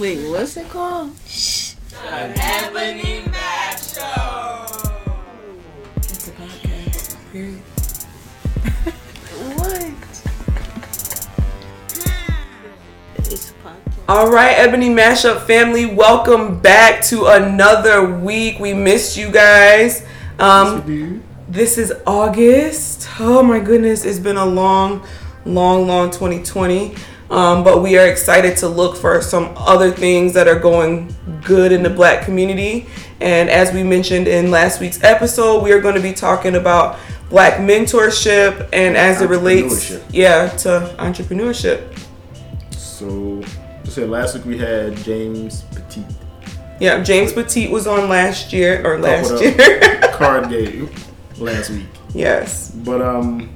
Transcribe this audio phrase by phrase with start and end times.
[0.00, 1.10] Wait, what's it called?
[2.08, 4.64] An Ebony Mash Show.
[5.96, 7.16] It's a podcast.
[7.30, 7.58] Period.
[9.58, 9.82] what?
[13.18, 14.04] It's a podcast.
[14.08, 18.58] All right, Ebony Mashup family, welcome back to another week.
[18.58, 20.06] We missed you guys.
[20.38, 23.06] Um, this is August.
[23.20, 25.06] Oh my goodness, it's been a long,
[25.44, 26.94] long, long 2020.
[27.30, 31.14] Um, but we are excited to look for some other things that are going
[31.44, 32.88] good in the black community.
[33.20, 36.98] And as we mentioned in last week's episode, we are going to be talking about
[37.28, 41.96] black mentorship and as it relates, yeah, to entrepreneurship.
[42.72, 43.40] So,
[43.84, 46.04] just said last week we had James Petit.
[46.80, 50.00] Yeah, James Petit was on last year or last Coupled year.
[50.14, 50.90] card game
[51.38, 51.86] last week.
[52.14, 52.70] yes.
[52.72, 53.54] But um,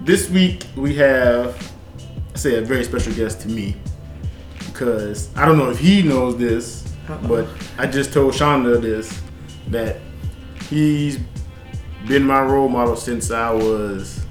[0.00, 1.73] this week we have, I
[2.34, 3.76] say, a very special guest to me
[4.66, 7.28] because I don't know if he knows this, Uh-oh.
[7.28, 7.46] but
[7.78, 9.22] I just told Shonda this
[9.68, 9.96] that
[10.68, 11.18] he's
[12.06, 14.24] been my role model since I was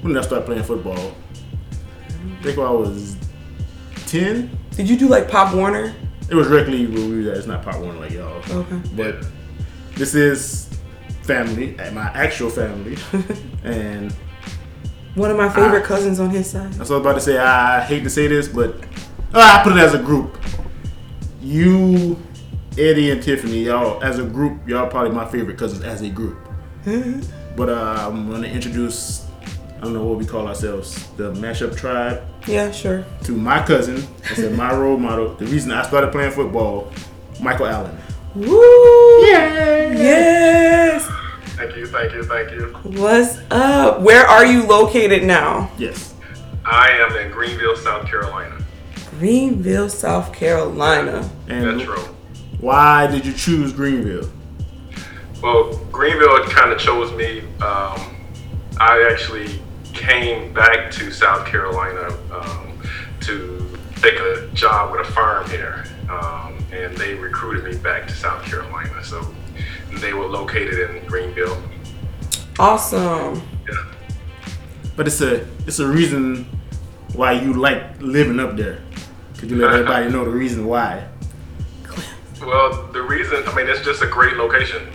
[0.00, 1.14] when did I start playing football?
[2.38, 3.16] I think when I was
[4.06, 4.56] ten.
[4.70, 5.94] Did you do like Pop Warner?
[6.30, 7.38] It was directly where we were at.
[7.38, 8.42] It's not Pop Warner like y'all.
[8.50, 8.80] Okay.
[8.94, 9.26] But
[9.96, 10.70] this is
[11.22, 12.96] family, my actual family,
[13.64, 14.14] and
[15.14, 15.86] One of my favorite Ah.
[15.86, 16.74] cousins on his side.
[16.76, 17.36] I was about to say.
[17.38, 18.76] I hate to say this, but
[19.34, 20.38] uh, I put it as a group.
[21.42, 22.16] You,
[22.78, 26.38] Eddie, and Tiffany, y'all as a group, y'all probably my favorite cousins as a group.
[27.56, 29.26] but uh, I'm gonna introduce.
[29.78, 33.02] I don't know what we call ourselves, the Mashup Tribe, Yeah, sure.
[33.24, 34.06] to my cousin.
[34.30, 35.34] I said my role model.
[35.36, 36.92] The reason I started playing football,
[37.40, 37.96] Michael Allen.
[38.34, 39.24] Woo!
[39.96, 41.10] Yes.
[41.60, 42.68] Thank you, thank you, thank you.
[43.02, 44.00] What's up?
[44.00, 45.70] Where are you located now?
[45.76, 46.14] Yes.
[46.64, 48.64] I am in Greenville, South Carolina.
[49.10, 51.30] Greenville, South Carolina.
[51.48, 51.98] And Metro.
[52.60, 54.30] why did you choose Greenville?
[55.42, 57.40] Well, Greenville kind of chose me.
[57.60, 58.16] Um,
[58.80, 59.60] I actually
[59.92, 62.82] came back to South Carolina um,
[63.20, 68.14] to take a job with a firm here, um, and they recruited me back to
[68.14, 69.04] South Carolina.
[69.04, 69.30] So
[69.94, 71.60] they were located in Greenville.
[72.58, 73.42] Awesome.
[73.68, 73.92] Yeah.
[74.96, 76.46] But it's a it's a reason
[77.14, 78.80] why you like living up there.
[79.38, 81.06] Could you let everybody know the reason why?
[82.40, 84.88] Well, the reason, I mean, it's just a great location.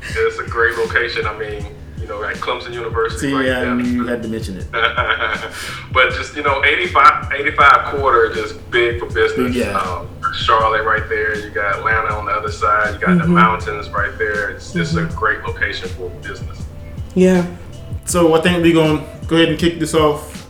[0.00, 1.26] It's a great location.
[1.26, 1.77] I mean, you
[2.08, 3.28] know, at Clemson University.
[3.28, 4.66] See, right yeah, you had to mention it.
[5.92, 9.78] but just you know 85 85 corridor just big for business Yeah.
[9.78, 13.88] um, charlotte right there you got atlanta on the other side you got the mountains
[13.90, 16.64] right there it's just a great location for business
[17.14, 17.46] Yeah.
[18.04, 20.48] So I think we're gonna go ahead and kick this off.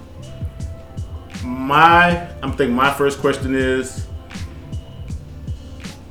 [1.44, 4.06] My I'm thinking my first question is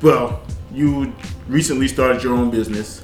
[0.01, 0.41] well,
[0.71, 1.13] you
[1.47, 3.03] recently started your own business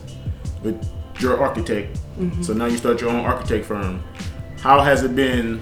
[0.62, 0.78] with
[1.20, 2.00] your architect.
[2.42, 4.04] So now you start your own architect firm.
[4.62, 5.62] How has it been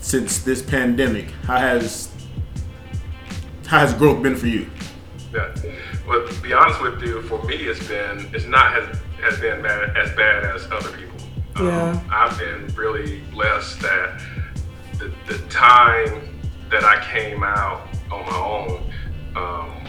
[0.00, 1.30] since this pandemic?
[1.46, 2.10] How has
[3.66, 4.70] how has growth been for you?
[5.32, 5.52] yeah
[6.06, 9.62] Well, to be honest with you for me it's been it's not as has been
[9.62, 11.16] bad, as bad as other people
[11.56, 12.00] Um, Yeah.
[12.12, 14.20] i've been really blessed that
[14.98, 16.38] the, the time
[16.70, 18.92] that i came out on my own
[19.34, 19.88] um,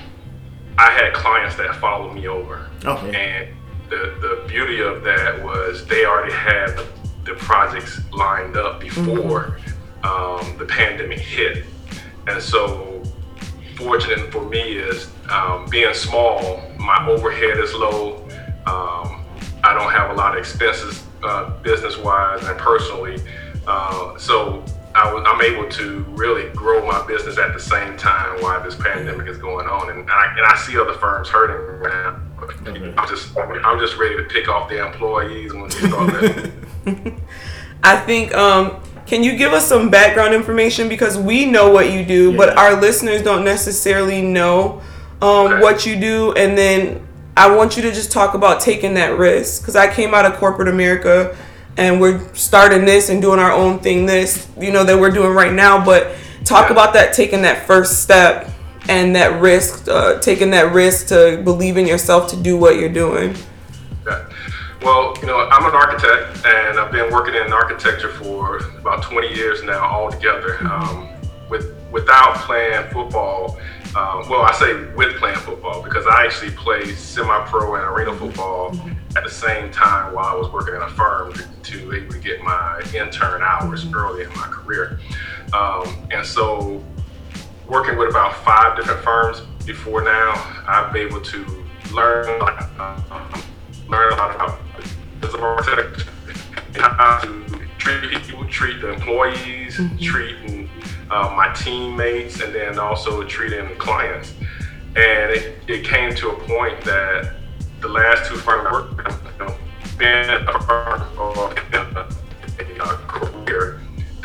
[0.79, 3.13] i had clients that followed me over Okay.
[3.15, 3.49] And
[3.89, 6.87] the, the beauty of that was they already had the,
[7.23, 9.59] the projects lined up before
[10.03, 11.65] um, the pandemic hit.
[12.27, 13.03] And so,
[13.75, 18.23] fortunate for me is um, being small, my overhead is low.
[18.65, 19.23] Um,
[19.63, 23.21] I don't have a lot of expenses uh, business wise and personally.
[23.67, 24.63] Uh, so,
[24.95, 28.75] I was, I'm able to really grow my business at the same time while this
[28.75, 32.21] pandemic is going on, and I, and I see other firms hurting right now.
[32.97, 36.51] I'm just I'm just ready to pick off the employees when they start.
[37.83, 42.03] I think um can you give us some background information because we know what you
[42.03, 44.81] do, but our listeners don't necessarily know
[45.21, 45.61] um, Okay.
[45.61, 47.05] what you do, and then
[47.37, 50.33] I want you to just talk about taking that risk because I came out of
[50.37, 51.37] corporate America,
[51.77, 54.07] and we're starting this and doing our own thing.
[54.07, 56.71] This you know that we're doing right now, but talk Yeah.
[56.73, 58.49] about that taking that first step
[58.89, 62.89] and that risk, uh, taking that risk to believe in yourself to do what you're
[62.89, 63.35] doing.
[64.05, 64.29] Yeah.
[64.81, 69.33] Well, you know, I'm an architect, and I've been working in architecture for about 20
[69.33, 70.59] years now altogether.
[70.67, 71.09] Um,
[71.49, 73.57] with without playing football,
[73.95, 78.77] um, well, I say with playing football because I actually played semi-pro and arena football
[79.15, 82.81] at the same time while I was working in a firm to, to get my
[82.93, 84.99] intern hours early in my career.
[85.53, 86.83] Um, and so,
[87.67, 91.63] working with about five different firms before now, I've been able to
[91.93, 92.27] learn
[92.79, 93.43] um,
[93.87, 94.59] learn a lot about
[95.21, 96.11] business architecture,
[96.75, 100.69] how to treat people, treat the employees, treating
[101.09, 104.33] uh, my teammates, and then also treating clients.
[104.95, 107.35] And it, it came to a point that
[107.81, 109.55] the last two firms I worked with, you know,
[109.97, 111.54] being a firm or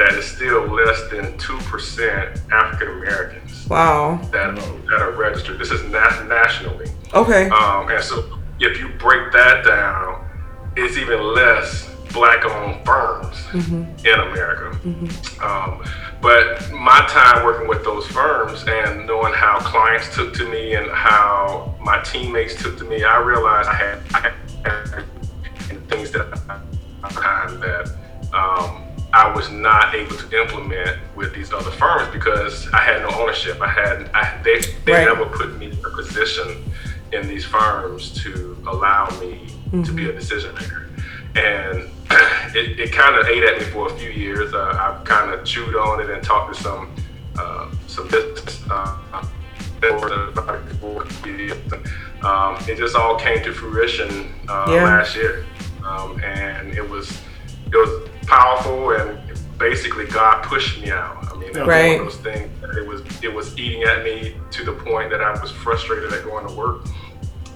[0.01, 4.17] that is still less than 2% African Americans Wow.
[4.33, 5.59] that, that are registered.
[5.59, 6.87] This is na- nationally.
[7.13, 7.51] Okay.
[7.51, 10.27] Um, and so if you break that down,
[10.75, 14.71] it's even less black owned firms in America.
[15.45, 15.85] Um,
[16.23, 20.91] but my time working with those firms and knowing how clients took to me and
[20.91, 24.21] how my teammates took to me, I realized I had, I
[25.69, 27.93] had things that I, time that
[28.33, 33.11] um, I was not able to implement with these other firms because I had no
[33.21, 33.61] ownership.
[33.61, 35.05] I had I, they they Right.
[35.07, 36.65] never put me in a position
[37.13, 39.47] in these firms to allow me
[39.85, 40.89] to be a decision maker,
[41.37, 41.91] and
[42.57, 44.53] it, it kind of ate at me for a few years.
[44.55, 46.91] Uh, I've kind of chewed on it and talked to some
[47.39, 48.63] uh, some business.
[48.71, 48.97] Uh,
[52.23, 54.85] um, it just all came to fruition uh, Yeah.
[54.85, 55.47] last year,
[55.85, 57.11] um, and it was
[57.73, 59.19] it was powerful and
[59.59, 61.27] basically God pushed me out.
[61.31, 61.99] I mean, was Right.
[61.99, 62.49] one of those things.
[62.61, 66.13] that It was it was eating at me to the point that I was frustrated
[66.13, 66.87] at going to work,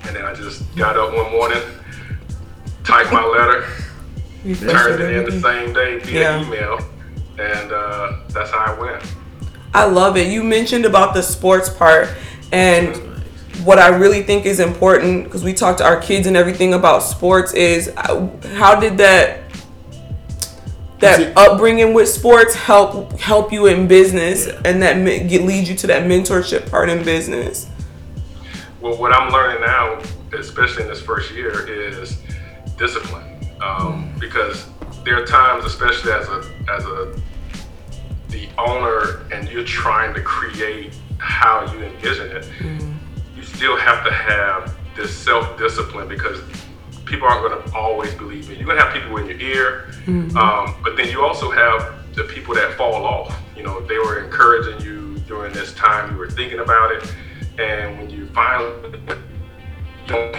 [0.07, 1.63] and then I just got up one morning,
[2.83, 3.65] typed my letter,
[4.61, 6.43] turned it in the same day via Yeah.
[6.45, 6.79] email,
[7.39, 9.03] and uh, that's how I went.
[9.73, 10.27] I love it.
[10.29, 12.09] You mentioned about the sports part
[12.53, 12.95] and
[13.65, 17.03] what I really think is important because we talk to our kids and everything about
[17.03, 19.44] sports is uh, how did that
[21.05, 24.61] that it- upbringing with sports help help you in business Yeah.
[24.65, 24.95] and that
[25.29, 27.67] get, lead you to that mentorship part in business.
[28.81, 29.99] Well, what I'm learning now,
[30.39, 32.19] especially in this first year, is
[32.77, 33.25] discipline.
[33.63, 34.67] Um, because
[35.05, 37.15] there are times, especially as a as a
[38.29, 42.47] the owner, and you're trying to create how you envision it.
[43.37, 46.41] You still have to have this self discipline because
[47.05, 48.57] people aren't going to always believe in you.
[48.59, 50.37] You're going to have people in your ear, mm-hmm.
[50.37, 53.37] um, but then you also have the people that fall off.
[53.57, 57.15] You know, they were encouraging you during this time you were thinking about it,
[57.59, 58.99] and when you finally
[60.07, 60.37] don't,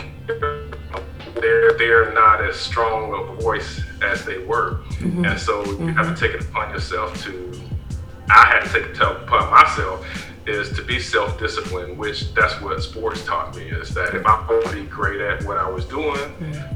[1.36, 5.26] they're they're not as strong of a voice as they were, mm-hmm.
[5.26, 6.14] and so you have to mm-hmm.
[6.16, 7.52] take it upon yourself to.
[8.28, 10.04] I had to take it upon myself
[10.48, 14.66] is to be self-disciplined, which that's what sports taught me is that if I want
[14.68, 16.20] to be great at what I was doing,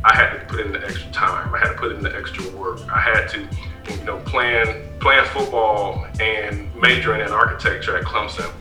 [0.03, 1.53] I had to put in the extra time.
[1.53, 2.79] I had to put in the extra work.
[2.89, 3.47] I had to,
[3.93, 8.51] you know, playing playing football and majoring in architecture at Clemson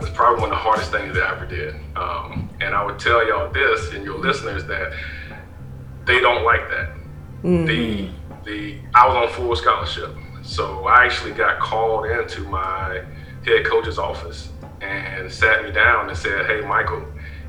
[0.00, 1.74] was probably one of the hardest things that I ever did.
[1.96, 4.92] Um, and I would tell y'all this and your listeners that
[6.04, 6.90] they don't like that.
[7.66, 8.10] The
[8.44, 13.02] the I was on full scholarship, so I actually got called into my
[13.46, 14.50] head coach's office
[14.80, 17.04] and sat me down and said, "Hey, Michael,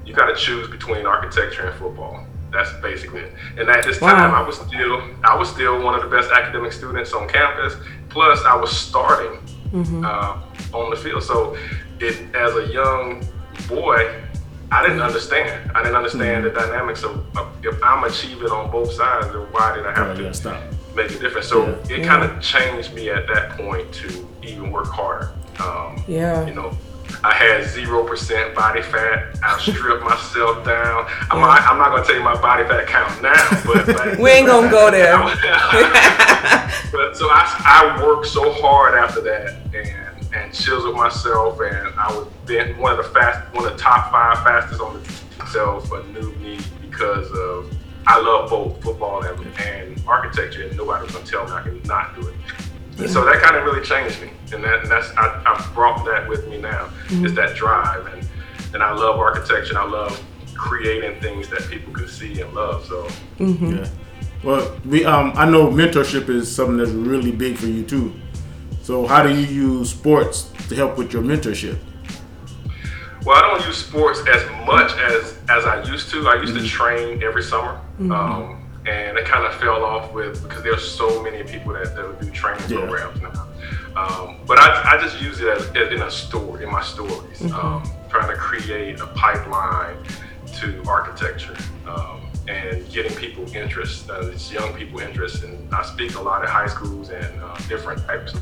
[0.05, 3.33] you got to choose between architecture and football." That's basically it.
[3.57, 4.43] And at this time, Wow.
[4.43, 7.75] I was still I was still one of the best academic students on campus.
[8.09, 9.37] Plus, I was starting
[10.05, 10.39] uh,
[10.73, 11.23] on the field.
[11.23, 11.57] So,
[11.99, 13.27] it as a young
[13.67, 14.23] boy,
[14.71, 15.71] I didn't understand.
[15.75, 19.75] I didn't understand the dynamics of, of if I'm achieving on both sides, then why
[19.75, 20.61] did I have Oh, to yeah, stop.
[20.95, 21.47] make a difference?
[21.47, 21.97] So Yeah.
[21.97, 25.31] it kind of changed me at that point to even work harder.
[25.59, 26.45] Um, Yeah.
[26.45, 26.77] You know,
[27.23, 29.37] I had zero percent body fat.
[29.43, 31.07] I stripped myself down.
[31.31, 33.33] I'm, not, I'm not gonna tell you my body fat count now,
[33.65, 35.17] but We ain't gonna go there.
[36.91, 42.11] but so I, I worked so hard after that and and chiseled myself and I
[42.13, 45.89] was then one of the fast one of the top five fastest on the myself
[45.91, 47.73] a new me because of
[48.05, 51.81] I love both football and, and architecture and nobody was gonna tell me I can
[51.83, 52.35] not do it.
[52.99, 56.03] And so that kind of really changed me, and that and that's I, I've brought
[56.05, 56.89] that with me now.
[57.09, 58.27] Is that drive, and
[58.73, 59.69] and I love architecture.
[59.69, 60.21] and I love
[60.55, 62.85] creating things that people can see and love.
[62.85, 63.07] So
[63.39, 63.87] Yeah.
[64.43, 68.13] Well, we um I know mentorship is something that's really big for you too.
[68.81, 71.77] So how do you use sports to help with your mentorship?
[73.25, 76.27] Well, I don't use sports as much as as I used to.
[76.27, 80.63] I used to train every summer, um, and it kind of fell off with because
[80.63, 82.79] there's so many people that, that would do training Yeah.
[82.87, 83.47] programs now.
[83.95, 87.41] Um, but I, I just use it as, as in a story in my stories,
[87.53, 89.97] um, trying to create a pipeline
[90.59, 91.55] to architecture
[91.87, 95.43] um, and getting people interest, uh, it's young people interest.
[95.43, 98.41] And I speak a lot at high schools and uh, different types of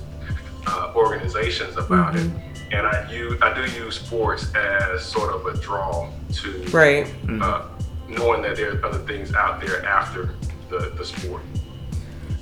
[0.67, 2.27] uh, organizations about it,
[2.71, 7.07] and I use I do use sports as sort of a draw to Right.
[7.39, 7.67] uh,
[8.07, 10.35] knowing that there's other things out there after
[10.69, 11.41] the, the sport.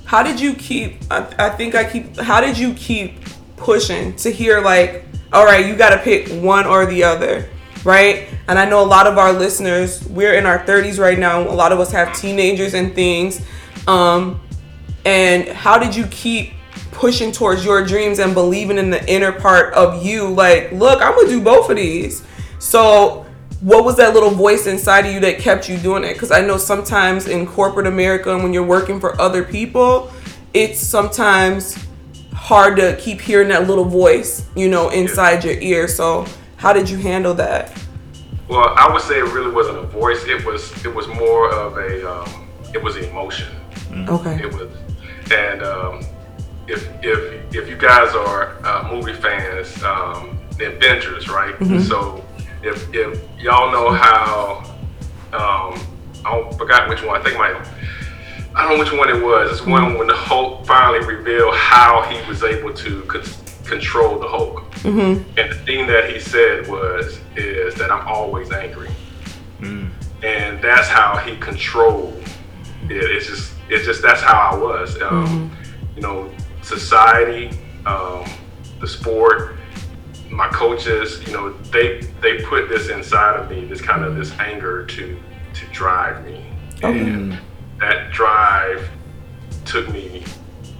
[0.04, 1.00] How did you keep?
[1.10, 2.16] I, I think I keep.
[2.18, 3.20] How did you keep
[3.56, 7.48] pushing to hear like, all right, you got to pick one or the other,
[7.84, 8.28] right?
[8.46, 11.40] And I know a lot of our listeners, we're in our 30s right now.
[11.40, 13.44] A lot of us have teenagers and things.
[13.86, 14.40] Um,
[15.04, 16.52] and how did you keep
[16.92, 20.28] pushing towards your dreams and believing in the inner part of you?
[20.28, 22.24] Like, look, I'm gonna do both of these.
[22.58, 23.23] So,
[23.64, 26.12] what was that little voice inside of you that kept you doing it?
[26.12, 30.12] Because I know sometimes in corporate America and when you're working for other people,
[30.52, 31.82] it's sometimes
[32.34, 35.88] hard to keep hearing that little voice, you know, inside your ear.
[35.88, 37.72] So, how did you handle that?
[38.48, 40.24] Well, I would say it really wasn't a voice.
[40.26, 43.48] It was it was more of a um, it was emotion.
[43.94, 44.42] Okay.
[44.42, 44.68] It was,
[45.32, 46.04] and um,
[46.68, 51.54] if if if you guys are uh, movie fans, um, the Avengers, right?
[51.88, 52.23] So
[52.64, 54.64] if if y'all know how,
[55.32, 55.80] um,
[56.24, 57.20] I forgot which one.
[57.20, 57.50] I think my
[58.56, 59.50] I don't know which one it was.
[59.50, 63.22] It's one when the Hulk finally revealed how he was able to con-
[63.64, 64.62] control the Hulk.
[65.38, 68.90] And the thing that he said was, is that I'm always angry.
[70.22, 72.22] And that's how he controlled
[72.88, 72.92] it.
[72.92, 75.00] It's just, it's just, that's how I was.
[75.02, 75.50] Um,
[75.96, 76.30] You know,
[76.62, 77.50] society,
[77.86, 78.24] um,
[78.80, 79.56] the sport,
[80.30, 84.32] my coaches, you know, they, they put this inside of me, this kind of this
[84.38, 85.20] anger to,
[85.54, 86.44] to drive me.
[86.82, 87.38] And
[87.80, 88.88] that drive
[89.64, 90.24] took me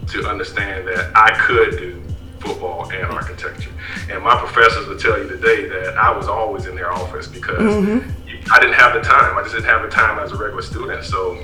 [0.09, 2.03] to understand that I could do
[2.41, 3.71] football and architecture.
[4.11, 7.59] And my professors will tell you today that I was always in their office because
[7.59, 8.53] mm-hmm.
[8.53, 9.39] I didn't have the time.
[9.39, 11.05] I just didn't have the time as a regular student.
[11.05, 11.39] So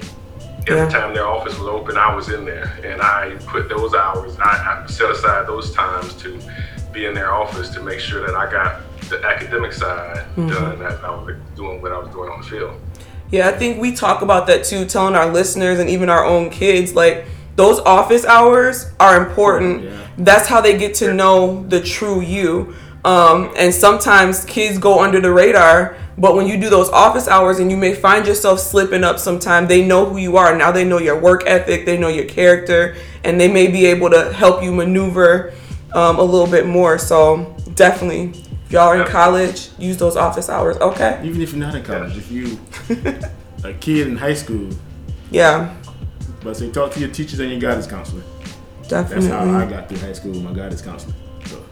[0.66, 0.88] every Yeah.
[0.88, 2.71] time their office was open, I was in there.
[2.85, 6.38] And I put those hours, I, I set aside those times to
[6.92, 11.02] be in their office to make sure that I got the academic side done that
[11.04, 12.80] I was doing what I was doing on the field.
[13.30, 16.50] Yeah, I think we talk about that too, telling our listeners and even our own
[16.50, 19.85] kids like those office hours are important.
[19.85, 20.06] Yeah.
[20.18, 22.75] That's how they get to know the true you.
[23.04, 27.59] Um, and sometimes kids go under the radar, but when you do those office hours
[27.59, 30.54] and you may find yourself slipping up sometime, they know who you are.
[30.56, 34.11] Now they know your work ethic, they know your character, and they may be able
[34.11, 35.54] to help you maneuver
[35.94, 36.99] um, a little bit more.
[36.99, 38.32] So definitely,
[38.66, 40.76] if y'all are in college, use those office hours.
[40.78, 41.20] Okay.
[41.25, 42.59] Even if you're not in college, if you
[43.64, 44.68] a kid in high school,
[45.30, 45.75] Yeah,
[46.42, 48.23] but say talk to your teachers and your guidance counselor.
[48.88, 49.28] Definitely.
[49.28, 51.14] That's how I got through high school with my guidance counselor.
[51.47, 51.64] So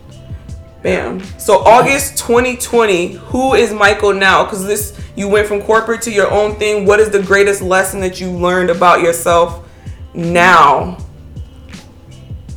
[0.83, 1.21] Bam.
[1.39, 4.45] So August 2020, who is Michael now?
[4.45, 6.87] Because this you went from corporate to your own thing.
[6.87, 9.69] What is the greatest lesson that you learned about yourself
[10.15, 10.99] now?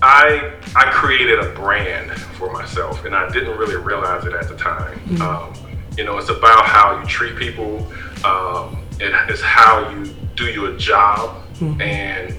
[0.01, 4.55] I I created a brand for myself, and I didn't really realize it at the
[4.57, 4.99] time.
[5.21, 5.53] Um,
[5.97, 7.85] you know, it's about how you treat people.
[8.25, 10.05] Um, it, it's how you
[10.35, 11.43] do your job,
[11.81, 12.37] and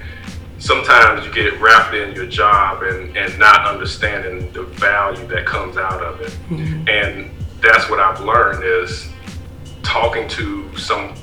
[0.59, 5.77] sometimes you get wrapped in your job and, and not understanding the value that comes
[5.77, 6.37] out of it.
[6.89, 9.09] And that's what I've learned is
[9.83, 11.15] talking to some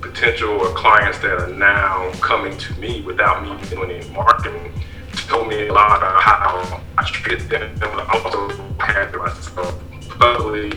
[0.00, 4.72] potential or clients that are now coming to me without me doing any marketing
[5.26, 8.48] told me a lot about how I treated them and also
[8.78, 10.72] handled myself publicly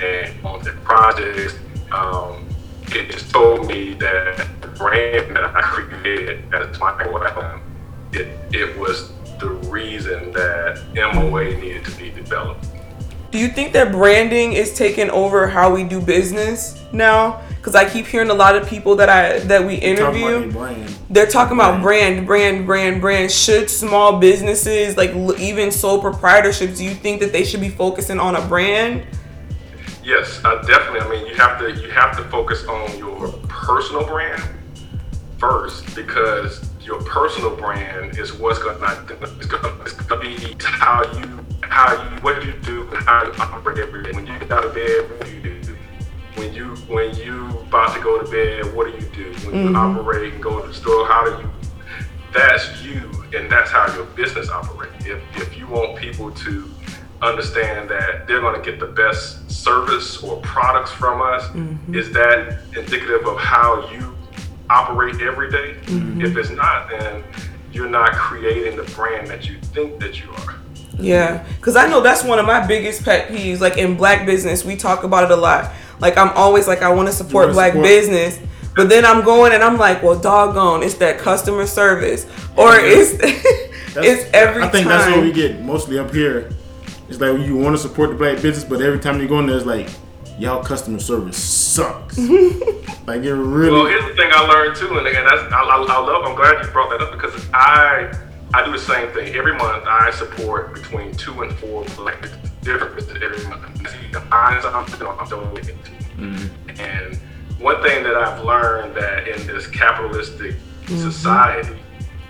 [0.00, 1.54] and on the projects.
[1.90, 2.48] Um,
[2.88, 7.60] it just told me that the brand that I created as Michael Allen,
[8.12, 12.66] it, it was the reason that MOA needed to be developed.
[13.30, 17.42] Do you think that branding is taking over how we do business now?
[17.62, 20.40] Because I keep hearing a lot of people that I that we interview.
[20.40, 20.88] your brand.
[21.08, 23.30] They're talking about brand, brand, brand, brand.
[23.30, 27.68] Should small businesses, like l- even sole proprietorships, do you think that they should be
[27.68, 29.06] focusing on a brand?
[30.02, 31.02] Yes, uh, definitely.
[31.02, 34.42] I mean, you have to you have to focus on your personal brand
[35.38, 39.46] first because your personal brand is what's going to it's
[39.92, 44.02] going to be how you how you what you do and how you operate every
[44.02, 44.10] day.
[44.10, 45.61] When you get out of bed, what do you do?
[46.34, 49.32] When you when you about to go to bed, what do you do?
[49.46, 49.76] When you mm-hmm.
[49.76, 51.50] operate and go to the store, how do you?
[52.32, 55.04] That's you, and that's how your business operates.
[55.04, 56.70] If if you want people to
[57.20, 61.94] understand that they're going to get the best service or products from us, mm-hmm.
[61.94, 64.16] is that indicative of how you
[64.68, 65.76] operate every day?
[65.84, 66.22] Mm-hmm.
[66.22, 67.22] If it's not, then
[67.72, 70.56] you're not creating the brand that you think that you are.
[70.98, 73.60] Yeah, because I know that's one of my biggest pet peeves.
[73.60, 75.72] Like in black business, we talk about it a lot.
[76.02, 78.38] Like I'm always like, I want to support black support- business,
[78.74, 83.12] but then I'm going and I'm like, well, doggone, it's that customer service, or it's
[83.96, 84.98] it's every I think time.
[84.98, 86.50] that's what we get mostly up here.
[87.08, 89.46] It's like you want to support the black business, but every time you go in
[89.46, 89.88] there, it's like
[90.38, 92.18] y'all customer service sucks.
[93.06, 93.70] like it really.
[93.70, 96.24] Well, here's the thing I learned too, and, and that's I, I, I love.
[96.24, 98.12] I'm glad you brought that up because I
[98.54, 99.84] I do the same thing every month.
[99.86, 102.28] I support between two and four black
[102.62, 103.76] different businesses every month.
[103.90, 104.86] See the fine I'm
[105.18, 105.92] I'm donating to.
[106.82, 107.16] And
[107.58, 110.96] one thing that I've learned that in this capitalistic mm-hmm.
[110.96, 111.78] society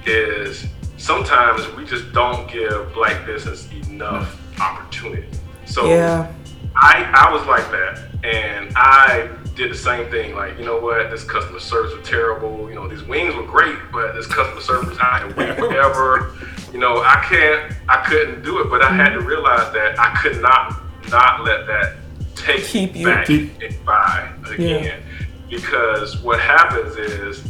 [0.06, 5.28] is sometimes we just don't give black business enough opportunity.
[5.64, 6.32] So yeah.
[6.74, 10.34] I I was like that, and I did the same thing.
[10.34, 11.10] Like, you know what?
[11.10, 12.68] This customer service was terrible.
[12.68, 16.34] You know, these wings were great, but this customer service, I can wait forever.
[16.72, 18.70] You know, I can't, I couldn't do it.
[18.70, 19.28] But I had to mm-hmm.
[19.28, 20.80] realize that I could not
[21.10, 21.96] not let that
[22.34, 25.02] take Keep you- back Keep- and buy again,
[25.50, 27.44] because what happens is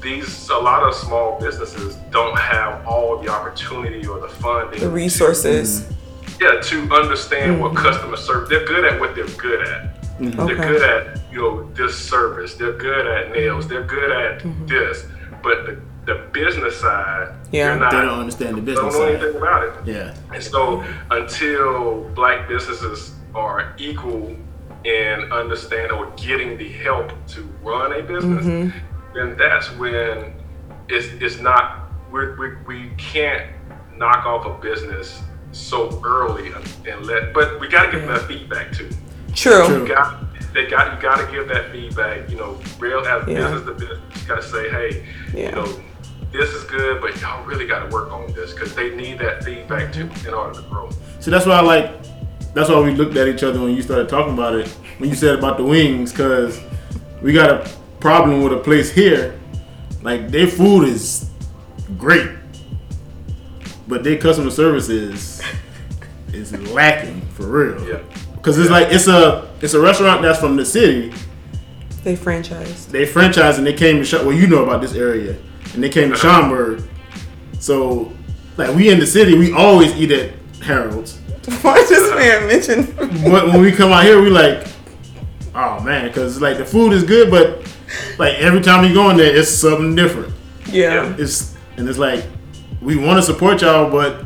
[0.00, 4.88] these a lot of small businesses don't have all the opportunity or the funding The
[4.88, 5.88] resources.
[6.40, 7.84] yeah, to understand what mm-hmm.
[7.84, 8.48] customer service.
[8.48, 9.91] They're good at what they're good at.
[10.22, 10.46] Mm-hmm.
[10.46, 10.68] They're Okay.
[10.68, 12.54] good at you know this service.
[12.54, 13.66] They're good at nails.
[13.68, 14.66] They're good at mm-hmm.
[14.66, 15.06] this.
[15.42, 17.70] But the, the business side, Yeah.
[17.70, 17.92] they're not.
[17.92, 19.22] they don't understand the they business don't know side.
[19.22, 19.74] anything about it.
[19.86, 20.14] Yeah.
[20.32, 24.36] And so until black businesses are equal
[24.84, 28.78] in understanding or getting the help to run a business, mm-hmm.
[29.14, 30.34] then that's when
[30.88, 33.50] it's, it's not, we're, we, we can't
[33.96, 38.10] knock off a business so early and, and let, but we got to give them
[38.10, 38.90] that feedback too.
[39.34, 39.66] True.
[39.66, 39.82] True.
[39.82, 40.20] You got,
[40.54, 43.34] they got, you got to give that feedback, you know, real as Yeah.
[43.50, 44.22] business to business.
[44.22, 45.48] You got to say, hey, Yeah.
[45.50, 45.80] you know,
[46.32, 49.44] this is good, but y'all really got to work on this because they need that
[49.44, 50.90] feedback too in order to grow.
[51.20, 51.90] So that's why I like.
[52.54, 54.68] That's why we looked at each other when you started talking about it.
[54.98, 56.60] When you said about the wings, because
[57.22, 57.70] we got a
[58.00, 59.38] problem with a place here.
[60.02, 61.30] Like their food is
[61.96, 62.28] great,
[63.88, 65.40] but their customer service is
[66.32, 67.88] is lacking for real.
[67.88, 68.00] Yeah.
[68.42, 71.12] Because it's like it's a it's a restaurant that's from the city.
[72.02, 72.88] They franchised.
[72.88, 75.36] They franchised and they came to Scha- well, you know about this area,
[75.74, 76.82] and they came to Schaumburg.
[77.60, 78.12] So,
[78.56, 81.18] like we in the city, we always eat at Harold's.
[81.62, 82.96] Why this man mentioned?
[83.30, 84.66] but when we come out here, we like,
[85.54, 87.64] oh man, because like the food is good, but
[88.18, 90.34] like every time you go in there, it's something different.
[90.66, 91.14] Yeah.
[91.16, 92.24] It's and it's like
[92.80, 94.24] we want to support y'all, but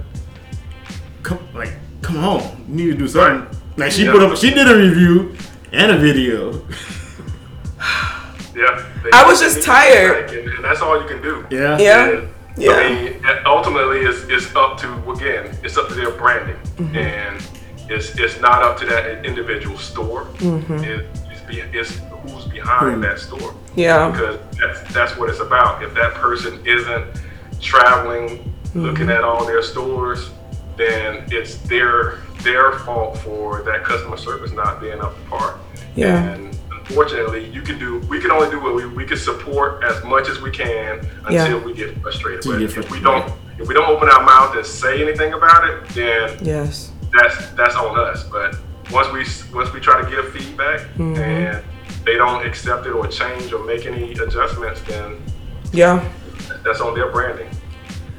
[1.22, 3.56] come like come home, you need to do something.
[3.77, 4.12] Like she Yeah.
[4.12, 5.37] put up, she did a review
[5.73, 6.62] and a video.
[8.55, 8.83] Yeah.
[9.05, 10.31] they- I was just tired.
[10.31, 11.45] And, and that's all you can do.
[11.51, 12.09] Yeah, Yeah.
[12.09, 12.73] And, Yeah.
[12.73, 16.97] I mean, ultimately, it's, it's up to again, it's up to their branding, Mm-hmm.
[16.97, 17.43] and
[17.91, 20.25] it's it's not up to that individual store.
[20.39, 20.83] Mm-hmm.
[20.85, 23.01] It, it's, be, it's who's behind Who?
[23.03, 23.55] that store.
[23.75, 24.11] Yeah.
[24.11, 25.83] Because that's that's what it's about.
[25.83, 27.05] If that person isn't
[27.61, 30.31] traveling, looking at all their stores,
[30.77, 35.59] then it's their their fault for that customer service not being up to par.
[35.95, 36.23] Yeah.
[36.33, 37.99] And unfortunately, you can do.
[38.09, 41.59] We can only do what we we can support as much as we can until
[41.59, 41.65] Yeah.
[41.65, 42.43] we get frustrated.
[42.43, 45.03] Till But you get if we don't if we don't open our mouth and say
[45.03, 46.93] anything about it, then Yes.
[47.12, 48.23] that's that's on us.
[48.25, 48.57] But
[48.93, 49.25] once we
[49.57, 51.17] once we try to give feedback Mm-hmm.
[51.17, 51.65] and
[52.05, 55.21] they don't accept it or change or make any adjustments, then
[55.73, 56.05] Yeah.
[56.62, 57.49] that's on their branding.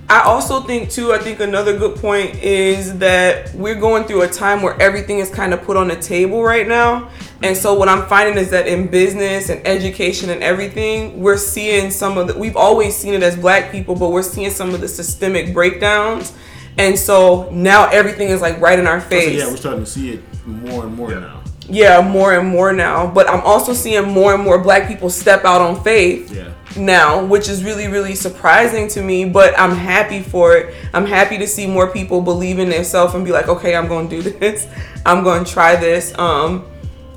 [0.10, 4.28] I also think too, I think another good point is that we're going through a
[4.28, 7.10] time where everything is kind of put on the table right now.
[7.44, 11.92] And so what I'm finding is that in business and education and everything, we're seeing
[11.92, 14.80] some of the we've always seen it as black people, but we're seeing some of
[14.80, 16.32] the systemic breakdowns.
[16.78, 19.38] And so now everything is like right in our So, face.
[19.38, 21.20] yeah, we're starting to see it more and more Yeah.
[21.20, 21.44] now.
[21.70, 23.10] Yeah, more and more now.
[23.10, 27.24] But I'm also seeing more and more black people step out on faith Yeah, now,
[27.24, 29.26] which is really, really surprising to me.
[29.26, 30.76] But I'm happy for it.
[30.94, 34.10] I'm happy to see more people believe in themselves and be like, okay, I'm going
[34.10, 34.68] to do this.
[35.06, 36.18] I'm going to try this.
[36.18, 36.66] Um,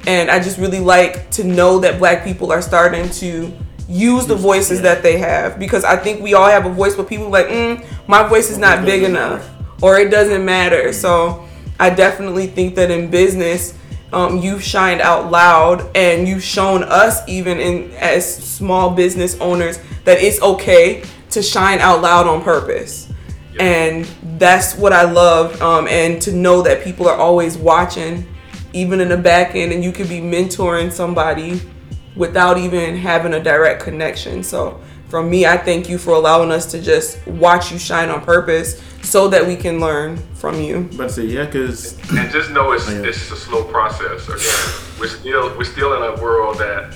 [0.06, 3.52] and I just really like to know that black people are starting to
[3.88, 4.94] use the voices yeah.
[4.94, 7.48] that they have because I think we all have a voice, but people are like,
[7.48, 9.48] mm, my voice is not big enough
[9.82, 10.92] or it doesn't matter.
[10.92, 11.46] So
[11.78, 13.76] I definitely think that in business,
[14.12, 19.78] um, you've shined out loud and you've shown us even in as small business owners
[20.04, 23.12] that it's okay to shine out loud on purpose.
[23.58, 24.04] And
[24.38, 25.60] that's what I love.
[25.62, 28.26] Um, and to know that people are always watching,
[28.72, 31.60] even in the back end, and you could be mentoring somebody
[32.16, 34.42] without even having a direct connection.
[34.42, 38.22] So from me, I thank you for allowing us to just watch you shine on
[38.22, 40.88] purpose so that we can learn from you.
[40.96, 43.08] but to say yeah, because And just know it's Oh, yeah.
[43.08, 44.28] it's a slow process.
[44.28, 46.94] Again, we're still we're still in a world that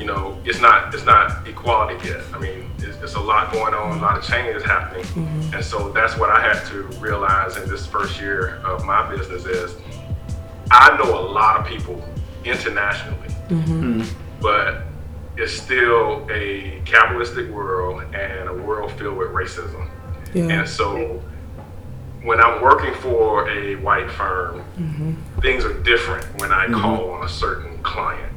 [0.00, 2.22] you know, it's not it's not equality yet.
[2.32, 5.54] I mean, it's, it's a lot going on, a lot of change is happening, mm-hmm.
[5.54, 9.44] and so that's what I had to realize in this first year of my business
[9.44, 9.76] is
[10.70, 12.02] I know a lot of people
[12.44, 14.00] internationally, mm-hmm.
[14.00, 14.40] hmm.
[14.40, 14.84] but
[15.36, 19.90] it's still a capitalistic world and a world filled with racism.
[20.32, 20.44] Yeah.
[20.44, 21.22] And so
[22.22, 25.40] when I'm working for a white firm, mm-hmm.
[25.40, 26.80] things are different when I mm-hmm.
[26.80, 28.32] call on a certain client.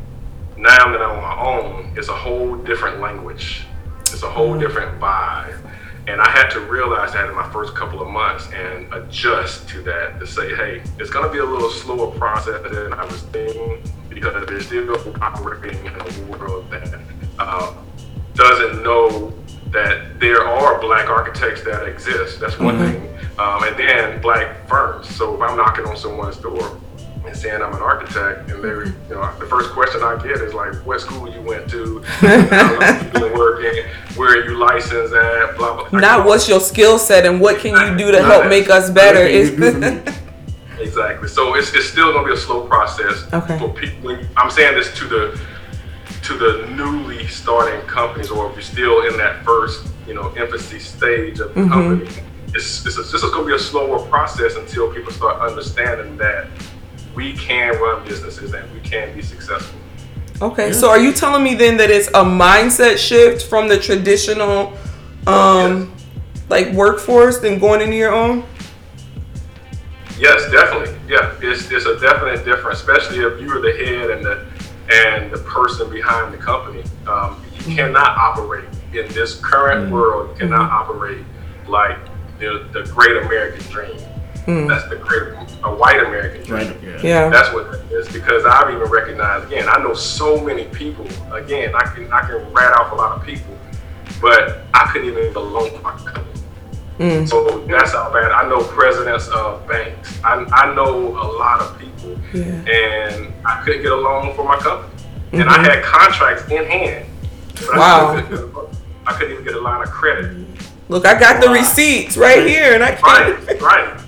[0.58, 3.66] Now that I'm on my own, it's a whole different language.
[4.02, 4.62] It's a whole mm-hmm.
[4.62, 5.60] different vibe.
[6.08, 9.82] And I had to realize that in my first couple of months and adjust to
[9.84, 13.22] that to say, hey, it's going to be a little slower process than I was
[13.24, 17.00] thinking because they're still operating in a world that
[17.40, 17.74] uh,
[18.36, 19.34] doesn't know
[19.74, 22.40] that there are black architects that exist.
[22.40, 23.10] That's one thing.
[23.40, 25.10] Um, and then black firms.
[25.16, 26.80] So if I'm knocking on someone's door
[27.26, 30.54] and saying I'm an architect, and they're, you know, the first question I get is
[30.54, 33.84] like, what school you went to, how long you been working,
[34.16, 36.00] where are you licensed at, blah, blah.
[36.00, 39.20] Not what's your skill set and what can you do to help make us better.
[39.22, 40.18] What can you Is do for me?
[40.80, 41.28] Exactly.
[41.30, 43.58] So it's, it's still gonna be a slow process Okay.
[43.58, 44.18] for people.
[44.38, 45.42] I'm saying this to the
[46.24, 50.80] to the newly starting companies, or if you're still in that first, you know, infancy
[50.80, 51.72] stage of the Mm-hmm.
[51.72, 52.12] company.
[52.56, 56.48] It's, it's, this is gonna be a slower process until people start understanding that
[57.16, 59.80] we can run businesses and we can be successful.
[60.42, 64.74] Okay, so are you telling me then that it's a mindset shift from the traditional,
[65.26, 65.94] um,
[66.50, 68.44] like workforce than going into your own?
[70.20, 70.96] Yes, definitely.
[71.08, 74.46] Yeah, it's, it's a definite difference, especially if you're the head and the
[74.92, 76.84] and the person behind the company.
[77.08, 79.92] Um, you cannot operate in this current mm.
[79.92, 80.32] world.
[80.32, 80.92] You cannot mm-hmm.
[80.92, 81.26] operate
[81.68, 81.98] like
[82.40, 83.98] the, the great American dream.
[84.46, 84.68] Mm.
[84.68, 86.68] That's the great a white American dream.
[86.68, 86.84] Right.
[86.84, 87.02] Yeah.
[87.02, 87.30] Yeah.
[87.30, 89.70] That's what it is because I've even recognized again.
[89.70, 91.08] I know so many people.
[91.32, 93.58] Again, I can I can rat off a lot of people,
[94.22, 96.33] but I couldn't even belong to my company.
[97.00, 97.28] Mm.
[97.28, 98.32] So that's how bad.
[98.32, 100.20] I know presidents of banks.
[100.24, 102.44] I, I know a lot of people, Yeah.
[102.44, 104.94] and I couldn't get a loan for my company,
[105.32, 105.64] and I mm-hmm.
[105.66, 107.06] had contracts in hand.
[107.56, 108.16] But Wow.
[108.16, 108.56] I, couldn't,
[109.08, 110.48] I couldn't even get a line of credit.
[110.90, 113.48] Look, I got the receipts right here, and I can't.
[113.48, 114.00] Right, right.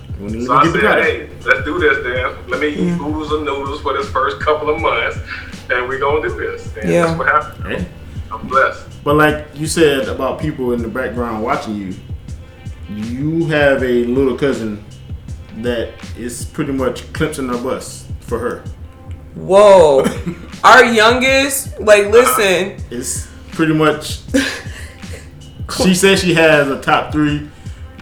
[0.44, 2.48] So I said, hey, let's do this then.
[2.48, 5.18] Let me eat oodles and noodles for this first couple of months,
[5.70, 6.74] and we're gonna do this.
[6.76, 7.06] And Yeah.
[7.06, 7.64] that's what happened.
[7.64, 7.88] Right.
[8.30, 8.86] I'm blessed.
[9.04, 11.94] But like you said about people in the background watching you,
[12.88, 14.84] you have a little cousin
[15.58, 18.64] that is pretty much Clemson or bus for her.
[19.34, 20.04] Whoa,
[20.64, 22.86] our youngest, like, listen, uh-huh.
[22.90, 24.20] It's pretty much.
[25.82, 27.50] she says she has a top three,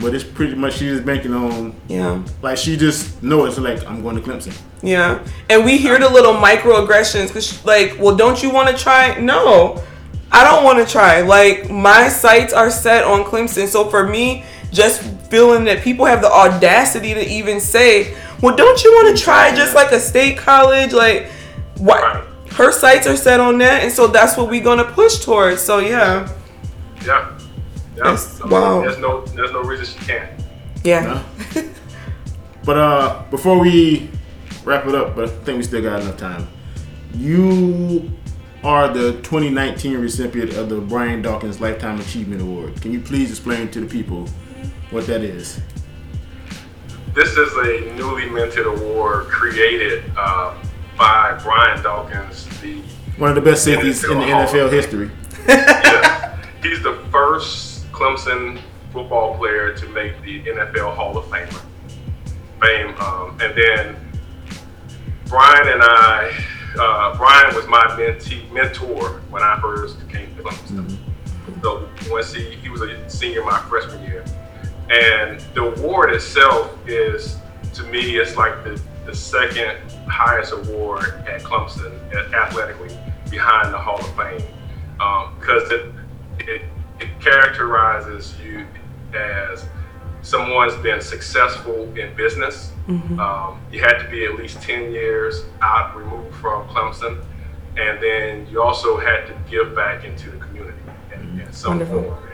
[0.01, 2.23] but it's pretty much she's just banking on yeah.
[2.43, 4.57] like she just knows like I'm going to Clemson.
[4.83, 9.19] Yeah, and we hear the little microaggressions because, like, well, don't you want to try?
[9.19, 9.83] No,
[10.31, 11.23] I don't want to try.
[11.23, 13.67] Like, my sights are set on Clemson.
[13.67, 14.45] So for me,
[14.75, 19.23] just feeling that people have the audacity to even say, well, don't you want to
[19.23, 20.93] try just like a state college?
[20.93, 21.31] Like,
[21.79, 22.03] what?
[22.03, 22.25] Right.
[22.53, 25.61] Her sights are set on that, and so that's what we're gonna push towards.
[25.61, 26.29] So yeah,
[27.05, 27.31] Yeah.
[27.97, 28.03] Yeah.
[28.05, 28.81] That's- I mean, wow.
[28.83, 30.31] There's no there's no reason she can't.
[30.85, 31.23] yeah,
[32.65, 34.09] But uh, before we
[34.65, 36.47] wrap it up, but I think we still got enough time.
[37.15, 38.11] You
[38.63, 42.81] are the 2019 recipient of the Brian Dawkins Lifetime Achievement Award.
[42.81, 44.27] Can you please explain to the people
[44.95, 45.61] what that is?
[47.15, 50.55] This is a newly minted award created uh,
[50.97, 52.81] by Brian Dawkins, the
[53.19, 55.11] One of the best safeties in the NFL history.
[55.49, 58.61] yeah, he's the first Clemson
[58.93, 61.49] football player to make the NFL Hall of Fame.
[62.61, 63.97] Fame, um, and then
[65.27, 66.33] Brian and I,
[66.79, 70.97] uh, Brian was my mentee, mentor when I first came to Clemson.
[71.63, 74.25] So once he, he was a senior my freshman year,
[74.91, 77.39] and the award itself is
[77.73, 81.93] to me it's like the, the second highest award at Clemson
[82.35, 82.97] athletically
[83.31, 84.43] behind the Hall of Fame
[85.39, 85.93] because it,
[86.41, 86.63] it
[87.01, 88.67] it characterizes you
[89.15, 89.67] as
[90.23, 92.73] someone's been successful in business.
[93.19, 97.23] Um, you had to be at least 10 years out removed from Clemson.
[97.77, 100.79] And then you also had to give back into the community
[101.13, 102.03] in, in some Wonderful.
[102.05, 102.34] form.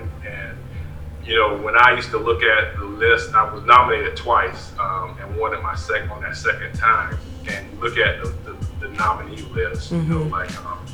[1.30, 5.16] You know, when I used to look at the list, I was nominated twice um,
[5.20, 7.16] and won it my second on that second time.
[7.48, 10.84] And look at the, the, the nominee list, you know, like um,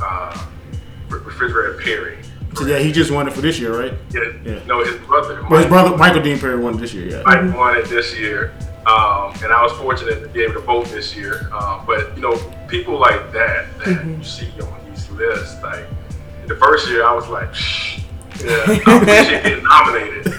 [0.00, 0.46] uh,
[1.08, 2.18] Refrigerator Perry.
[2.54, 3.92] So yeah, he just won it for this year, right?
[4.12, 4.60] Yeah, Yeah.
[4.66, 5.44] No, his brother.
[5.50, 7.08] Well, his brother Michael Dean Perry won it this year.
[7.08, 7.22] Yeah.
[7.24, 8.54] Mike won it this year,
[8.86, 11.50] um, and I was fortunate to be able to vote this year.
[11.52, 12.36] Um, but you know,
[12.68, 15.60] people like that that you see on these lists.
[15.60, 15.86] Like
[16.46, 18.05] the first year, I was like, Shh,
[18.44, 20.34] yeah, I wish get nominated,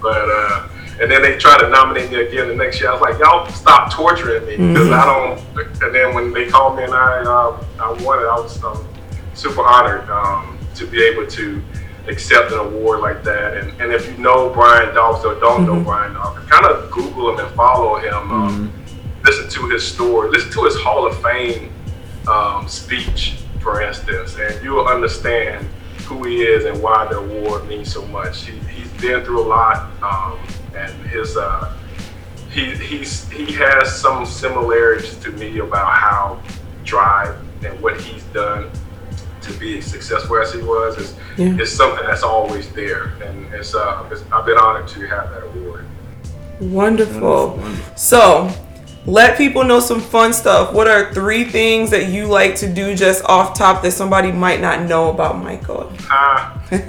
[0.00, 0.68] but uh,
[1.00, 2.90] and then they try to nominate me again the next year.
[2.90, 5.82] I was like, y'all stop torturing me because I don't.
[5.82, 8.86] And then when they called me and I uh, I won it, I was um,
[9.34, 11.62] super honored um, to be able to
[12.06, 13.56] accept an award like that.
[13.56, 17.32] And, and if you know Brian Dawkins or don't know Brian Dawkins, kind of Google
[17.32, 18.30] him and follow him.
[18.30, 18.72] Um,
[19.24, 21.72] listen to his story, listen to his Hall of Fame
[22.28, 25.66] um, speech, for instance, and you will understand
[26.10, 28.44] who he is and why the award means so much.
[28.46, 30.38] He, he's been through a lot, um,
[30.76, 31.72] and his uh,
[32.50, 36.42] he he's he has some similarities to me about how
[36.84, 38.68] drive and what he's done
[39.42, 41.56] to be as successful as he was is Yeah.
[41.62, 45.44] is something that's always there, and it's, uh, it's I've been honored to have that
[45.44, 45.84] award.
[46.58, 47.56] Wonderful.
[47.56, 47.96] Wonderful.
[47.96, 48.50] So,
[49.06, 50.72] let people know some fun stuff.
[50.72, 54.60] What are three things that you like to do just off top that somebody might
[54.60, 55.92] not know about Michael?
[56.10, 56.58] Uh,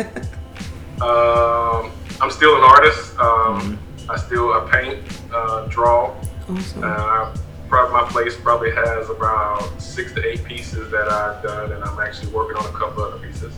[1.02, 3.18] um, I'm still an artist.
[3.18, 5.00] Um, I still I paint,
[5.34, 6.14] uh, draw.
[6.50, 6.84] Awesome.
[6.84, 7.36] Uh,
[7.70, 12.00] probably my place probably has about six to eight pieces that I've done, and I'm
[12.00, 13.54] actually working on a couple other pieces.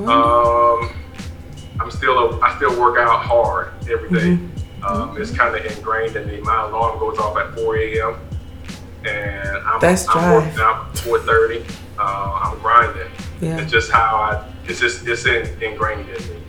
[0.00, 0.92] Um,
[1.78, 4.38] I'm still a, I still work out hard every day.
[4.82, 6.40] Um, it's kind of ingrained in me.
[6.40, 8.16] My alarm goes off at 4 a.m.
[9.04, 11.70] and I'm, That's I'm working out at 4:30.
[11.98, 13.10] Uh, I'm grinding.
[13.40, 13.58] Yeah.
[13.60, 14.44] It's just how I.
[14.66, 16.42] It's just it's in, ingrained in me.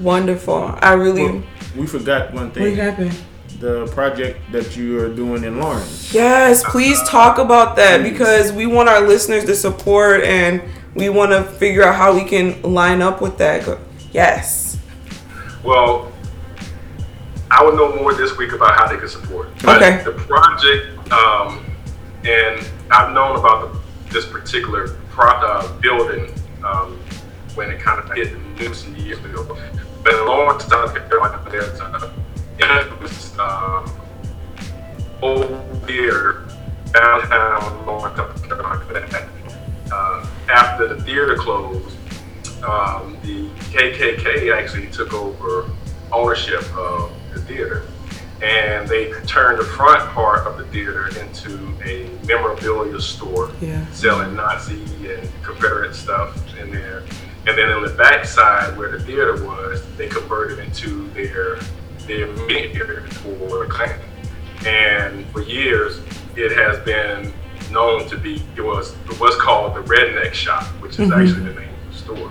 [0.00, 0.76] Wonderful.
[0.80, 1.24] I really.
[1.24, 1.44] Well,
[1.76, 2.62] we forgot one thing.
[2.62, 2.76] what thing.
[2.76, 3.18] happened?
[3.60, 6.12] The project that you are doing in Laurens.
[6.12, 10.60] Yes, please talk about that because we want our listeners to support and
[10.94, 13.78] we want to figure out how we can line up with that.
[14.10, 14.78] Yes.
[15.62, 16.11] Well,
[17.52, 19.50] I will know more this week about how they can support.
[19.62, 20.02] But Okay.
[20.02, 21.62] The project, um,
[22.24, 26.32] and I've known about the, this particular pro, uh, building
[26.64, 26.98] um,
[27.54, 29.44] when it kind of hit the news years ago.
[30.02, 32.10] But in Laurens, South Carolina, there's a
[32.58, 33.92] infamous um,
[35.20, 36.48] old theater
[36.94, 38.84] downtown Laurens, South Carolina.
[38.92, 39.28] that,
[39.92, 41.96] Uh, after the theater closed,
[42.64, 45.70] um, the KKK actually took over
[46.10, 47.82] ownership of the theater.
[48.42, 53.84] And they turned the front part of the theater into a memorabilia store, Yeah.
[53.92, 57.04] selling Nazi and Confederate stuff in there.
[57.46, 61.58] And then in the back side where the theater was, they converted into their
[62.08, 63.96] their meeting area for the Klan.
[64.66, 66.00] And for years,
[66.34, 67.32] it has been
[67.70, 71.68] known to be it was what's called the Redneck Shop, which is actually the name
[71.86, 72.30] of the store.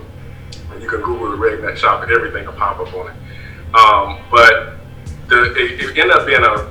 [0.72, 3.74] And you can Google the Redneck Shop and everything will pop up on it.
[3.74, 4.74] Um, but
[5.28, 6.70] the, it, it ended up being a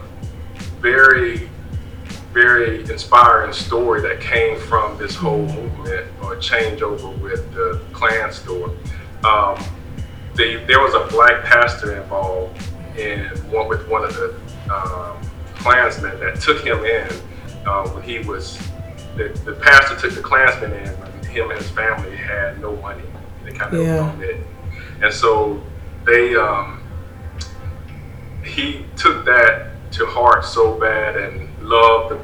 [0.81, 1.49] very,
[2.33, 8.71] very inspiring story that came from this whole movement or changeover with the Klan store.
[9.23, 9.63] Um,
[10.35, 12.57] they, there was a black pastor involved
[12.97, 14.35] in one with one of the
[14.73, 15.17] um,
[15.55, 17.07] Klansmen that took him in
[17.65, 18.57] uh, when he was
[19.17, 23.03] the, the pastor took the Klansmen in when him and his family had no money.
[23.43, 23.99] They kind of Yeah.
[23.99, 24.37] owned it,
[25.03, 25.61] and so
[26.05, 26.80] they um,
[28.43, 32.21] he took that to heart so bad and loved,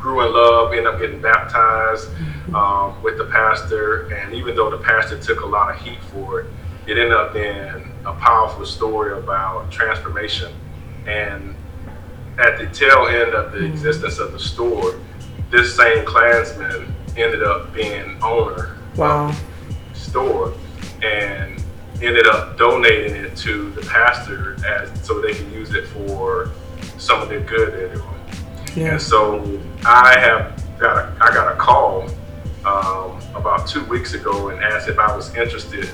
[0.00, 2.08] grew in love, ended up getting baptized
[2.54, 4.12] um, with the pastor.
[4.14, 6.46] And even though the pastor took a lot of heat for it,
[6.86, 10.52] it ended up being a powerful story about transformation.
[11.06, 11.54] And
[12.38, 14.98] at the tail end of the existence of the store,
[15.50, 19.28] this same Klansman ended up being owner Wow.
[19.28, 19.44] of
[19.92, 20.52] the store
[21.02, 21.62] and
[22.02, 26.50] ended up donating it to the pastor as so they can use it for
[26.98, 28.06] some of their good they're doing.
[28.74, 28.92] Yeah.
[28.92, 32.08] And so I have got a, I got a call
[32.64, 35.88] um, about two weeks ago and asked if I was interested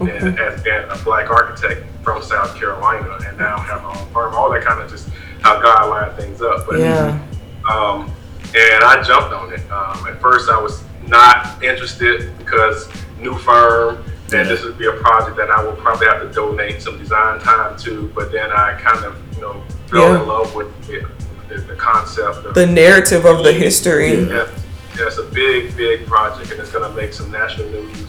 [0.00, 4.50] in, as a black architect from South Carolina and now have my own firm, all
[4.50, 5.08] that kind of just
[5.42, 6.66] how God lined things up.
[6.68, 7.20] But Yeah.
[7.70, 8.10] um,
[8.54, 9.60] and I jumped on it.
[9.70, 14.92] Um, at first, I was not interested because new firm, and this would be a
[14.92, 18.08] project that I will probably have to donate some design time to.
[18.14, 20.22] But then I kind of, you know, fell Yeah.
[20.22, 21.04] in love with it,
[21.48, 24.22] the, the concept of The narrative of the history.
[24.24, 24.48] yeah,
[24.96, 28.06] yeah, it's a big, big project, and it's going to make some national news.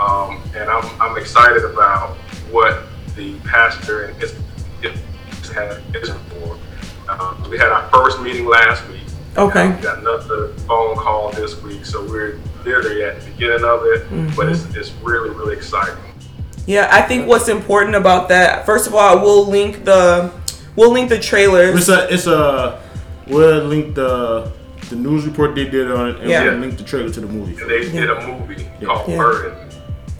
[0.00, 2.16] Um, and I'm, I'm excited about
[2.50, 2.82] what
[3.16, 4.34] the pastor and his,
[5.54, 6.56] had vision for.
[7.10, 9.00] Um, we had our first meeting last week.
[9.36, 9.68] Okay.
[9.74, 14.08] We got another phone call this week, so we're literally at the beginning of it,
[14.36, 14.50] but mm-hmm.
[14.50, 16.02] it's, it's really, really exciting.
[16.66, 20.32] Yeah, I think what's important about that, first of all, we'll link the
[20.76, 21.76] we'll link the trailers.
[21.76, 22.82] It's a it's a
[23.26, 24.52] we'll link the
[24.88, 26.42] the news report they did on it, and Yeah.
[26.42, 27.60] we're gonna link the trailer to the movie.
[27.60, 29.16] And they did a movie called Yeah.
[29.16, 29.70] Burden.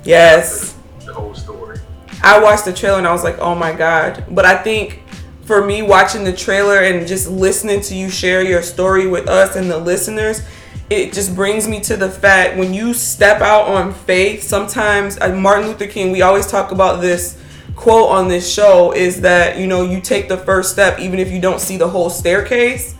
[0.04, 0.76] Yes.
[1.04, 1.78] The whole story.
[2.22, 4.24] I watched the trailer and I was like, oh my god.
[4.30, 5.02] But I think
[5.44, 9.56] for me, watching the trailer and just listening to you share your story with us
[9.56, 10.42] and the listeners,
[10.90, 15.32] it just brings me to the fact when you step out on faith, sometimes uh,
[15.32, 17.40] Martin Luther King, we always talk about this
[17.76, 21.30] quote on this show is that, you know, you take the first step even if
[21.30, 22.96] you don't see the whole staircase.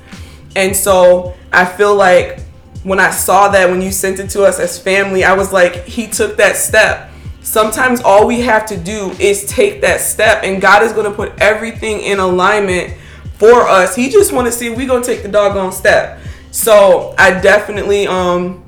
[0.55, 2.41] And so I feel like
[2.85, 5.85] when I saw that when you sent it to us as family, I was like,
[5.85, 7.11] he took that step.
[7.43, 11.17] Sometimes all we have to do is take that step, and God is going to
[11.17, 12.95] put everything in alignment
[13.35, 13.97] for us.
[13.97, 16.21] He just want to see we going to take the doggone step.
[16.51, 18.65] So I definitely um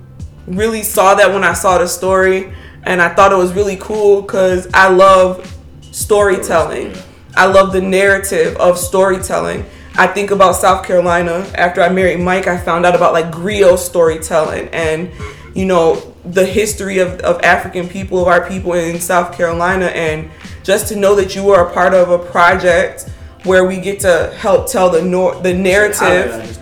[0.46, 2.52] really saw that when I saw the story,
[2.84, 5.48] and I thought it was really cool because I love
[5.92, 6.94] storytelling.
[7.34, 9.64] I love the narrative of storytelling.
[9.94, 11.46] I think about South Carolina.
[11.54, 15.10] After I married Mike, I found out about like griot storytelling and,
[15.54, 19.86] you know, the history of, of African people, of our people in South Carolina.
[19.86, 20.30] And
[20.62, 23.08] just to know that you are a part of a project
[23.44, 26.58] where we get to help tell the nor- the narrative.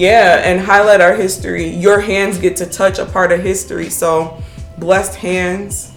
[0.00, 0.40] Highlight our history.
[0.40, 1.68] Yeah, and highlight our history.
[1.68, 3.90] Your hands get to touch a part of history.
[3.90, 4.42] So,
[4.78, 5.92] blessed hands.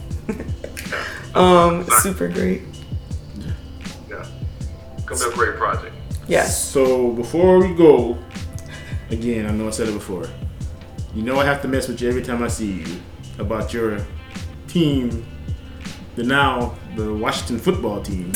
[1.35, 2.61] um, super great.
[4.09, 4.25] Yeah.
[5.05, 5.95] Gonna be a great project.
[6.27, 6.63] Yes.
[6.69, 8.17] So before we go,
[9.09, 10.27] again, I know I said it before.
[11.13, 13.01] You know I have to mess with you every time I see you
[13.37, 13.99] about your
[14.67, 15.25] team,
[16.15, 18.33] the now the Washington football team.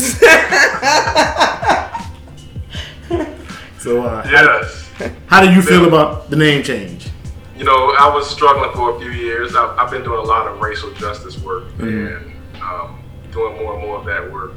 [3.79, 4.76] so uh, Yes.
[5.27, 7.09] how do you feel about the name change?
[7.57, 9.55] You know, I was struggling for a few years.
[9.55, 12.31] I've, I've been doing a lot of racial justice work and
[12.61, 12.99] um,
[13.31, 14.53] doing more and more of that work.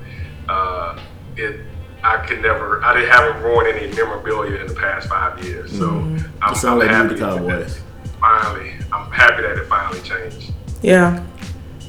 [0.48, 1.00] Uh,
[1.36, 1.60] it,
[2.02, 5.76] I could never, I didn't haven't worn any memorabilia in the past five years.
[5.76, 6.16] So I'm,
[6.48, 7.74] You sound I'm like you happy the Cowboys.
[7.76, 7.82] that
[8.20, 10.52] Finally, I'm happy that it finally changed.
[10.82, 11.24] Yeah.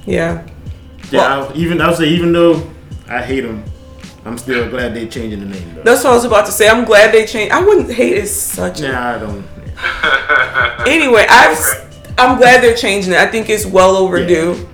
[0.06, 0.48] Yeah.
[1.12, 2.70] Yeah, I, even I'll say even though
[3.10, 3.66] I hate them,
[4.26, 5.76] I'm still glad they're changing the name.
[5.76, 5.84] Though.
[5.84, 6.70] That's what I was about to say.
[6.70, 7.52] I'm glad they changed.
[7.54, 9.44] I wouldn't hate it such a Nah, I don't.
[10.88, 11.58] anyway, I've
[12.18, 13.20] I'm glad they're changing it.
[13.20, 14.68] I think it's well overdue.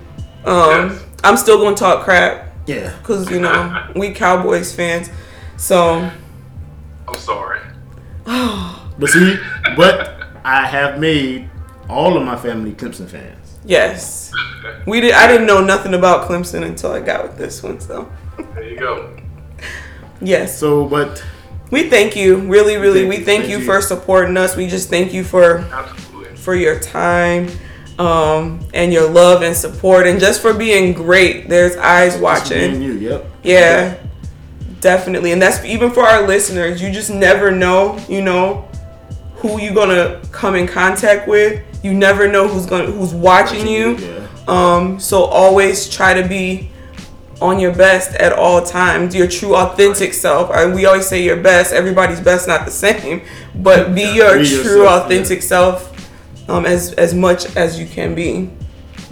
[0.44, 1.04] Um, Yes.
[1.24, 2.94] I'm still gonna talk crap Yeah.
[2.98, 5.08] because you know we Cowboys fans.
[5.56, 6.10] So
[7.06, 7.60] I'm sorry.
[8.98, 9.36] But see,
[9.76, 11.48] but I have made
[11.88, 13.58] all of my family Clemson fans.
[13.64, 14.32] yes,
[14.88, 15.12] we did.
[15.14, 17.78] I didn't know nothing about Clemson until I got with this one.
[17.80, 18.10] So
[18.54, 19.16] There you go.
[20.20, 21.24] Yes, So, but
[21.70, 22.38] we thank you.
[22.38, 23.64] Really, really, Thank we thank, thank you you.
[23.64, 24.56] for supporting us.
[24.56, 26.36] We just thank you for Absolutely.
[26.36, 27.48] for your time.
[27.98, 31.48] Um, and your love and support, and just for being great.
[31.48, 32.80] There's eyes watching.
[32.80, 33.26] you, yep.
[33.42, 33.96] Yeah,
[34.80, 35.32] definitely.
[35.32, 36.80] And that's even for our listeners.
[36.80, 38.68] You just never know, you know,
[39.38, 41.60] who you're gonna come in contact with.
[41.84, 43.96] You never know who's gonna who's watching you.
[43.96, 44.28] Yeah.
[44.46, 46.70] Um, so always try to be
[47.40, 50.50] on your best at all times, your true authentic self.
[50.52, 51.72] And we always say your best.
[51.72, 53.22] Everybody's best not the same,
[53.54, 58.14] but be your Be true yourself, authentic self um, as as much as you can
[58.14, 58.50] be.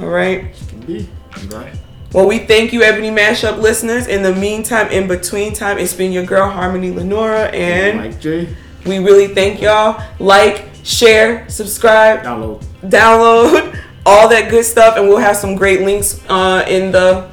[0.01, 0.55] All right.
[0.87, 1.09] Be.
[1.49, 1.75] Right.
[2.13, 4.07] Well, we thank you, Ebony Mashup listeners.
[4.07, 8.49] In the meantime, in between time, it's been your girl Harmony Lenora, and Mike J.
[8.87, 10.03] we really thank y'all.
[10.19, 12.65] Like, share, subscribe, Download.
[12.83, 17.29] download, all that good stuff, and we'll have some great links uh, in the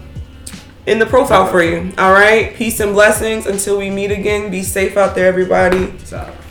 [0.86, 1.91] in the profile for you.
[1.98, 3.46] All right, peace and blessings.
[3.46, 5.93] Until we meet again, be safe out there, everybody.
[6.13, 6.42] Out.